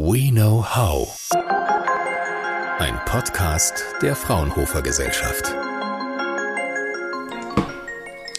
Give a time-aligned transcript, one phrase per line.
[0.00, 1.28] We Know How.
[2.78, 5.52] Ein Podcast der Fraunhofer Gesellschaft.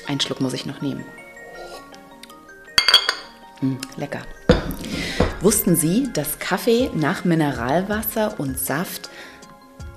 [0.08, 1.04] Einen Schluck muss ich noch nehmen.
[3.60, 4.22] Mm, lecker.
[5.42, 9.10] Wussten Sie, dass Kaffee nach Mineralwasser und Saft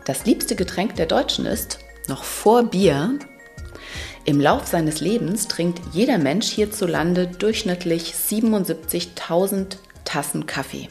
[0.04, 1.78] das liebste Getränk der Deutschen ist?
[2.08, 3.20] Noch vor Bier?
[4.24, 10.88] Im Lauf seines Lebens trinkt jeder Mensch hierzulande durchschnittlich 77.000 Tassen Kaffee.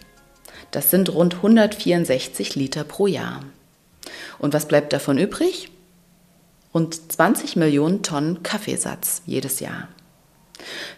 [0.72, 3.42] Das sind rund 164 Liter pro Jahr.
[4.40, 5.70] Und was bleibt davon übrig?
[6.74, 9.90] Rund 20 Millionen Tonnen Kaffeesatz jedes Jahr.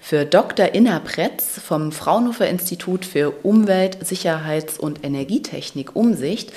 [0.02, 0.74] Für Dr.
[0.76, 6.52] Inna Pretz vom Fraunhofer Institut für Umwelt, Sicherheits- und Energietechnik Umsicht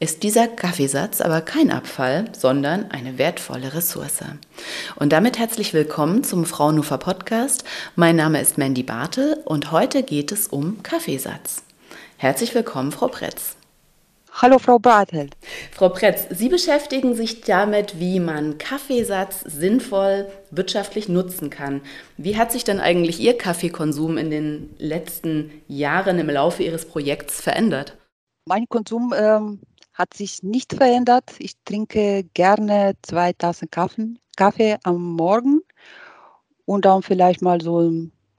[0.00, 4.24] ist dieser Kaffeesatz aber kein Abfall, sondern eine wertvolle Ressource.
[4.96, 7.64] Und damit herzlich willkommen zum Fraunhofer Podcast.
[7.96, 11.62] Mein Name ist Mandy Bartel und heute geht es um Kaffeesatz.
[12.22, 13.56] Herzlich willkommen, Frau Pretz.
[14.30, 15.28] Hallo, Frau Bartel.
[15.72, 21.80] Frau Pretz, Sie beschäftigen sich damit, wie man Kaffeesatz sinnvoll wirtschaftlich nutzen kann.
[22.16, 27.40] Wie hat sich denn eigentlich Ihr Kaffeekonsum in den letzten Jahren im Laufe Ihres Projekts
[27.40, 27.98] verändert?
[28.46, 29.58] Mein Konsum ähm,
[29.92, 31.28] hat sich nicht verändert.
[31.40, 35.62] Ich trinke gerne zwei Tassen Kaffee, Kaffee am Morgen
[36.66, 37.90] und dann vielleicht mal so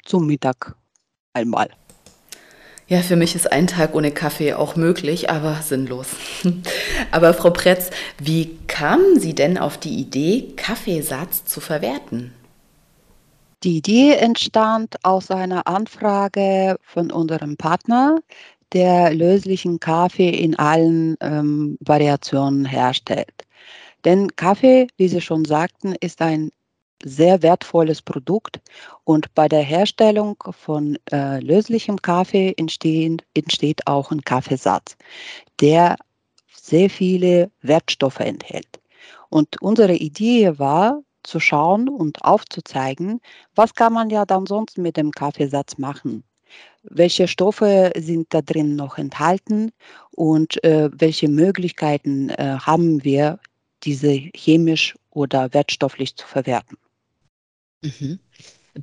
[0.05, 0.73] zum Mittag
[1.33, 1.69] einmal.
[2.93, 6.09] Ja, für mich ist ein Tag ohne Kaffee auch möglich, aber sinnlos.
[7.11, 12.35] aber Frau Pretz, wie kamen Sie denn auf die Idee, Kaffeesatz zu verwerten?
[13.63, 18.19] Die Idee entstand aus einer Anfrage von unserem Partner,
[18.73, 23.47] der löslichen Kaffee in allen ähm, Variationen herstellt.
[24.05, 26.51] Denn Kaffee, wie Sie schon sagten, ist ein
[27.03, 28.59] sehr wertvolles Produkt
[29.03, 34.95] und bei der Herstellung von äh, löslichem Kaffee entsteht, entsteht auch ein Kaffeesatz,
[35.61, 35.97] der
[36.53, 38.79] sehr viele Wertstoffe enthält.
[39.29, 43.21] Und unsere Idee war, zu schauen und aufzuzeigen,
[43.55, 46.23] was kann man ja dann sonst mit dem Kaffeesatz machen
[46.83, 49.71] welche Stoffe sind da drin noch enthalten
[50.11, 53.39] und äh, welche Möglichkeiten äh, haben wir,
[53.83, 56.77] diese chemisch oder wertstofflich zu verwerten.
[57.83, 58.19] Mhm.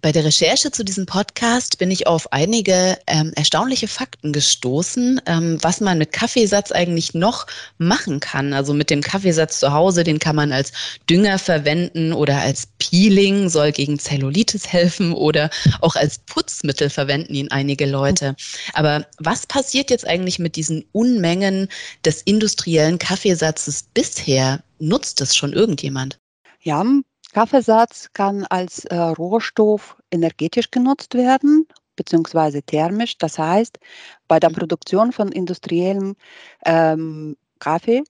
[0.01, 5.59] Bei der Recherche zu diesem Podcast bin ich auf einige ähm, erstaunliche Fakten gestoßen, ähm,
[5.63, 8.53] was man mit Kaffeesatz eigentlich noch machen kann.
[8.53, 10.71] Also mit dem Kaffeesatz zu Hause, den kann man als
[11.11, 15.51] Dünger verwenden oder als Peeling, soll gegen Zellulitis helfen oder
[15.81, 18.37] auch als Putzmittel verwenden ihn einige Leute.
[18.75, 21.67] Aber was passiert jetzt eigentlich mit diesen Unmengen
[22.05, 24.63] des industriellen Kaffeesatzes bisher?
[24.79, 26.21] Nutzt es schon irgendjemand?
[26.63, 26.85] Ja,
[27.33, 33.19] Kaffeesatz kann als äh, Rohstoff energetisch genutzt werden beziehungsweise thermisch.
[33.19, 33.79] Das heißt,
[34.27, 34.55] bei der mhm.
[34.55, 36.17] Produktion von industriellem
[36.65, 38.03] ähm, Kaffee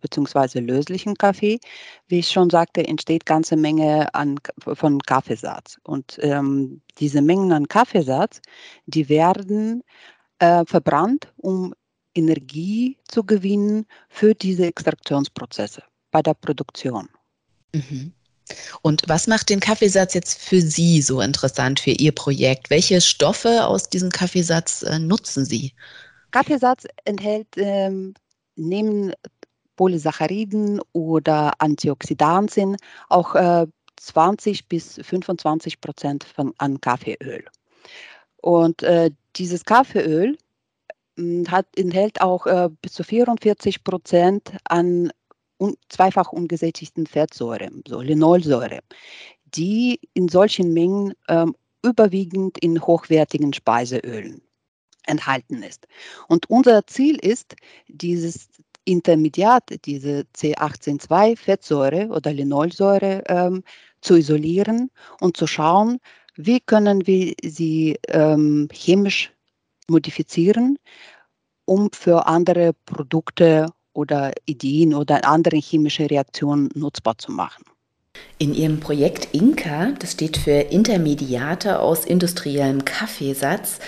[0.00, 1.60] beziehungsweise löslichen Kaffee,
[2.08, 5.78] wie ich schon sagte, entsteht ganze Menge an, von Kaffeesatz.
[5.84, 8.40] Und ähm, diese Mengen an Kaffeesatz,
[8.86, 9.82] die werden
[10.38, 11.74] äh, verbrannt, um
[12.14, 17.08] Energie zu gewinnen für diese Extraktionsprozesse bei der Produktion.
[17.72, 18.12] Mhm.
[18.82, 22.70] Und was macht den Kaffeesatz jetzt für Sie so interessant für Ihr Projekt?
[22.70, 25.72] Welche Stoffe aus diesem Kaffeesatz äh, nutzen Sie?
[26.30, 28.14] Kaffeesatz enthält ähm,
[28.56, 29.12] neben
[29.76, 32.76] Polysacchariden oder Antioxidantien
[33.08, 33.66] auch äh,
[33.96, 37.44] 20 bis 25 Prozent von, an Kaffeeöl.
[38.42, 40.36] Und äh, dieses Kaffeeöl
[41.16, 45.10] hm, hat, enthält auch äh, bis zu 44 Prozent an
[45.88, 48.80] zweifach ungesättigten Fettsäuren, so Linolsäure,
[49.44, 54.42] die in solchen Mengen ähm, überwiegend in hochwertigen Speiseölen
[55.06, 55.86] enthalten ist.
[56.28, 57.56] Und unser Ziel ist,
[57.88, 58.48] dieses
[58.84, 63.62] Intermediat, diese C18-2-Fettsäure oder Linolsäure ähm,
[64.00, 65.98] zu isolieren und zu schauen,
[66.36, 69.32] wie können wir sie ähm, chemisch
[69.88, 70.78] modifizieren,
[71.66, 73.66] um für andere Produkte
[74.00, 77.64] oder Ideen oder andere chemische Reaktionen nutzbar zu machen.
[78.38, 83.78] In Ihrem Projekt INCA, das steht für Intermediate aus industriellem Kaffeesatz,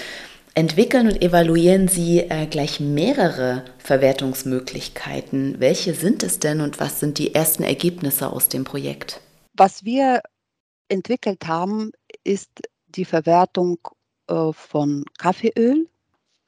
[0.55, 5.57] entwickeln und evaluieren Sie äh, gleich mehrere Verwertungsmöglichkeiten.
[5.59, 9.21] Welche sind es denn und was sind die ersten Ergebnisse aus dem Projekt?
[9.55, 10.21] Was wir
[10.89, 11.93] entwickelt haben,
[12.23, 12.51] ist
[12.89, 13.79] die Verwertung
[14.29, 15.89] äh, von Kaffeeöl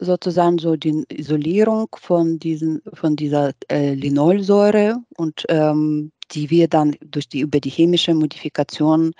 [0.04, 6.96] sozusagen so die Isolierung von, diesen, von dieser äh, Linolsäure und ähm, die wir dann
[7.04, 9.12] durch die, über die chemische Modifikation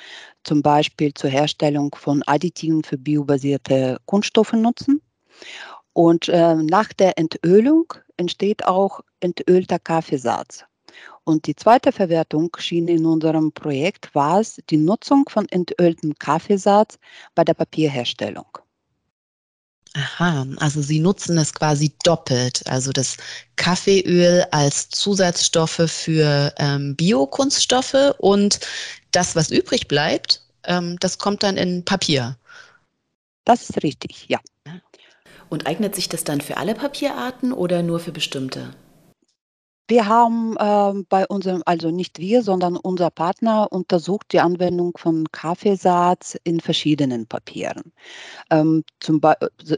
[0.43, 5.01] zum Beispiel zur Herstellung von Additiven für biobasierte Kunststoffe nutzen.
[5.93, 10.65] Und äh, nach der Entölung entsteht auch entölter Kaffeesatz.
[11.25, 16.99] Und die zweite Verwertung schien in unserem Projekt war es die Nutzung von entöltem Kaffeesatz
[17.35, 18.59] bei der Papierherstellung.
[19.97, 23.17] Aha, also Sie nutzen es quasi doppelt, also das
[23.55, 28.59] Kaffeeöl als Zusatzstoffe für ähm, Biokunststoffe und
[29.13, 32.37] das, was übrig bleibt, ähm, das kommt dann in Papier.
[33.45, 34.41] Das ist richtig, ja.
[35.49, 38.75] Und eignet sich das dann für alle Papierarten oder nur für bestimmte?
[39.87, 45.31] Wir haben ähm, bei unserem, also nicht wir, sondern unser Partner untersucht die Anwendung von
[45.31, 47.93] Kaffeesatz in verschiedenen Papieren.
[48.51, 49.21] Ähm, zum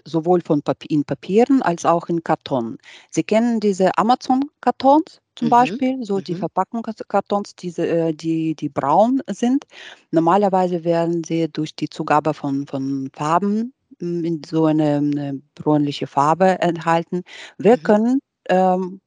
[0.05, 2.79] sowohl von Papier, in Papieren als auch in Karton.
[3.11, 5.51] Sie kennen diese Amazon-Kartons zum mhm.
[5.51, 6.25] Beispiel, so mhm.
[6.25, 9.65] die Verpackungskartons, diese, äh, die, die braun sind.
[10.13, 16.07] Normalerweise werden sie durch die Zugabe von, von Farben hm, in so eine, eine bräunliche
[16.07, 17.23] Farbe enthalten.
[17.59, 17.83] Wir mhm.
[17.83, 18.19] können
[18.49, 19.01] ähm,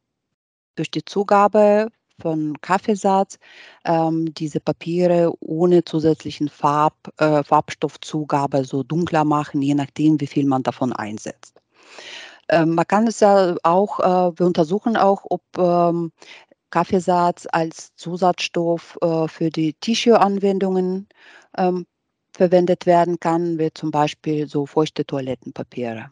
[0.79, 1.89] durch die Zugabe
[2.19, 3.37] von Kaffeesatz
[3.85, 10.45] ähm, diese Papiere ohne zusätzlichen Farb, äh, Farbstoffzugabe so dunkler machen, je nachdem, wie viel
[10.45, 11.61] man davon einsetzt.
[12.49, 16.11] Ähm, man kann es ja auch, äh, wir untersuchen auch, ob ähm,
[16.71, 21.07] Kaffeesatz als Zusatzstoff äh, für die Tissue-Anwendungen
[21.57, 21.85] ähm,
[22.31, 26.11] verwendet werden kann, wie zum Beispiel so feuchte Toilettenpapiere.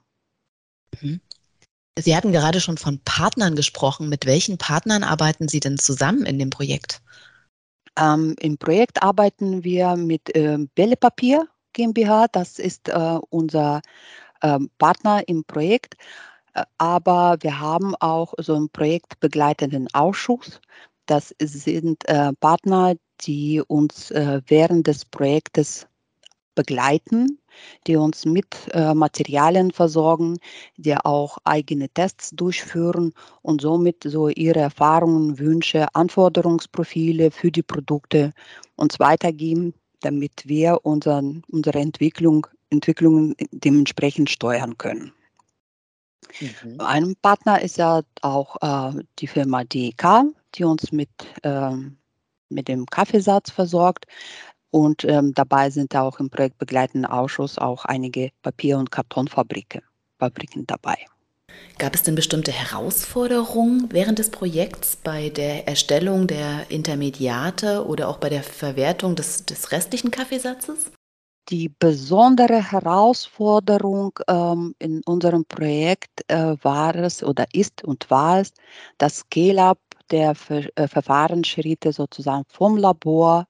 [1.01, 1.21] Mhm.
[1.97, 4.09] Sie hatten gerade schon von Partnern gesprochen.
[4.09, 7.01] Mit welchen Partnern arbeiten Sie denn zusammen in dem Projekt?
[7.97, 12.27] Ähm, Im Projekt arbeiten wir mit äh, Bellepapier GmbH.
[12.31, 13.81] Das ist äh, unser
[14.41, 15.95] äh, Partner im Projekt.
[16.53, 20.61] Äh, aber wir haben auch so einen projektbegleitenden Ausschuss.
[21.07, 25.87] Das sind äh, Partner, die uns äh, während des Projektes
[26.57, 27.39] begleiten,
[27.85, 30.39] die uns mit äh, Materialien versorgen,
[30.75, 33.13] die auch eigene Tests durchführen
[33.43, 38.33] und somit so ihre Erfahrungen, Wünsche, Anforderungsprofile für die Produkte
[38.75, 45.13] uns weitergeben, damit wir unseren, unsere Entwicklung, Entwicklungen dementsprechend steuern können.
[46.41, 46.79] Mhm.
[46.79, 51.09] Ein Partner ist ja auch äh, die Firma DEK, die uns mit,
[51.43, 51.71] äh,
[52.49, 54.05] mit dem Kaffeesatz versorgt.
[54.71, 59.81] Und ähm, dabei sind auch im projektbegleitenden Ausschuss auch einige Papier- und Kartonfabriken
[60.19, 60.97] Fabriken dabei.
[61.77, 68.17] Gab es denn bestimmte Herausforderungen während des Projekts bei der Erstellung der Intermediate oder auch
[68.17, 70.91] bei der Verwertung des, des restlichen Kaffeesatzes?
[71.49, 78.51] Die besondere Herausforderung ähm, in unserem Projekt äh, war es oder ist und war es,
[78.97, 79.79] das Scale-up
[80.11, 83.47] der Ver äh, Verfahrensschritte sozusagen vom Labor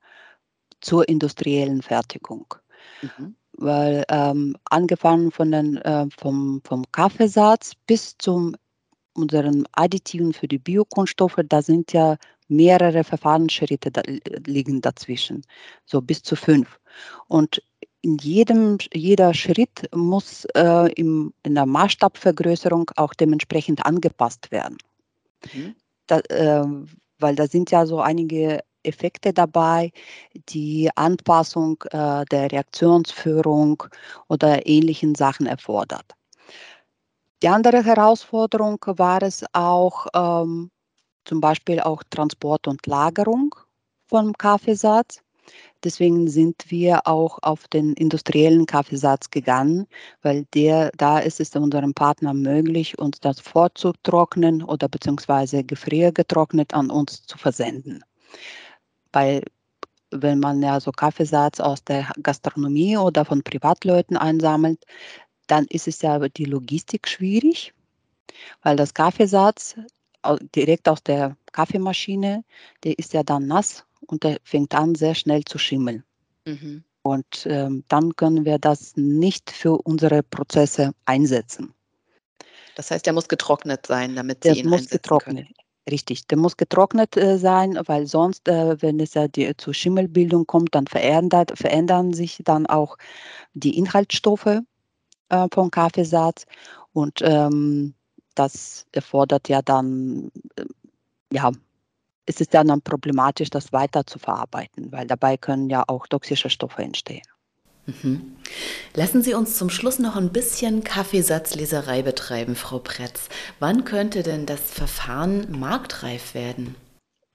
[0.82, 2.54] zur industriellen Fertigung.
[3.02, 3.36] Mhm.
[3.54, 8.56] Weil ähm, angefangen von den, äh, vom, vom Kaffeesatz bis zum
[9.14, 14.02] unseren Additiven für die Biokunststoffe, da sind ja mehrere Verfahrensschritte da,
[14.46, 15.42] liegen dazwischen,
[15.86, 16.80] so bis zu fünf.
[17.28, 17.62] Und
[18.02, 24.78] in jedem, jeder Schritt muss äh, im, in der Maßstabvergrößerung auch dementsprechend angepasst werden.
[25.54, 25.76] Mhm.
[26.06, 26.66] Da, äh,
[27.20, 29.92] weil da sind ja so einige Effekte dabei,
[30.50, 33.84] die Anpassung äh, der Reaktionsführung
[34.28, 36.16] oder ähnlichen Sachen erfordert.
[37.44, 40.72] Die andere Herausforderung war es auch ähm,
[41.26, 43.54] zum Beispiel auch Transport und Lagerung
[44.08, 45.22] vom Kaffeesatz.
[45.84, 49.86] Deswegen sind wir auch auf den industriellen Kaffeesatz gegangen,
[50.24, 56.90] weil der, da ist es unserem Partner möglich, uns das vorzutrocknen oder beziehungsweise gefriergetrocknet an
[56.90, 58.04] uns zu versenden
[59.12, 59.44] weil
[60.12, 64.84] wenn man ja so Kaffeesatz aus der Gastronomie oder von Privatleuten einsammelt,
[65.48, 67.74] dann ist es ja die Logistik schwierig,
[68.64, 69.76] weil das Kaffeesatz
[70.56, 72.44] direkt aus der Kaffeemaschine,
[72.84, 76.04] der ist ja dann nass und der fängt an sehr schnell zu schimmeln.
[76.46, 76.84] Mhm.
[77.02, 81.74] Und ähm, dann können wir das nicht für unsere Prozesse einsetzen.
[82.76, 85.48] Das heißt, der muss getrocknet sein, damit Sie der ihn muss getrocknet.
[85.48, 85.67] Können.
[85.90, 90.46] Richtig, der muss getrocknet äh, sein, weil sonst, äh, wenn es ja die, zur Schimmelbildung
[90.46, 92.98] kommt, dann verändert, verändern sich dann auch
[93.54, 94.62] die Inhaltsstoffe
[95.30, 96.46] äh, vom Kaffeesatz
[96.94, 97.96] und ähm,
[98.36, 100.66] das erfordert ja dann, äh,
[101.34, 101.52] ja,
[102.26, 106.50] es ist ja dann problematisch, das weiter zu verarbeiten, weil dabei können ja auch toxische
[106.50, 107.24] Stoffe entstehen.
[107.88, 108.36] Mhm.
[108.96, 113.30] Lassen Sie uns zum Schluss noch ein bisschen Kaffeesatzleserei betreiben, Frau Pretz.
[113.60, 116.76] Wann könnte denn das Verfahren marktreif werden?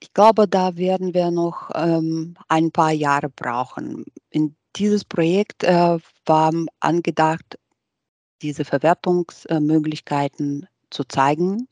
[0.00, 4.04] Ich glaube, da werden wir noch ähm, ein paar Jahre brauchen.
[4.30, 7.59] In dieses Projekt äh, war angedacht
[8.42, 11.68] diese Verwertungsmöglichkeiten zu zeigen,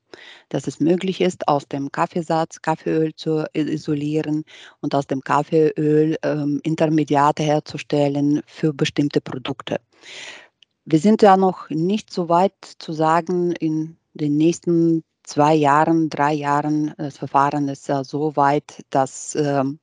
[0.48, 4.44] dass es möglich ist, aus dem Kaffeesatz Kaffeeöl zu isolieren
[4.80, 9.80] und aus dem Kaffeeöl ähm, Intermediate herzustellen für bestimmte Produkte.
[10.84, 16.32] Wir sind ja noch nicht so weit zu sagen, in den nächsten zwei Jahren, drei
[16.32, 19.78] Jahren, das Verfahren ist ja so weit, dass ähm,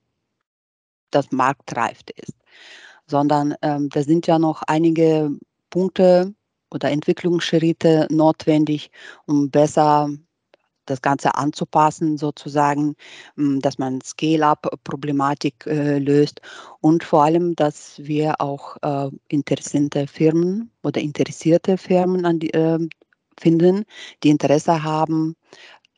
[1.12, 2.36] das marktreif ist,
[3.06, 5.32] sondern ähm, da sind ja noch einige
[5.70, 6.34] Punkte
[6.72, 8.92] oder Entwicklungsschritte notwendig,
[9.26, 10.10] um besser
[10.88, 12.96] das Ganze anzupassen, sozusagen,
[13.36, 16.42] hm, dass man Scale-up-Problematik äh, löst
[16.82, 22.80] und vor allem, dass wir auch äh, interessante Firmen oder interessierte Firmen die, äh,
[23.40, 23.86] finden,
[24.24, 25.36] die Interesse haben,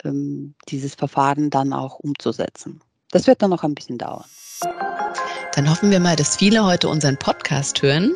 [0.03, 2.81] ähm, dieses Verfahren dann auch umzusetzen.
[3.11, 4.25] Das wird dann noch ein bisschen dauern.
[5.59, 8.15] Dann hoffen wir mal, dass viele heute unseren Podcast hören,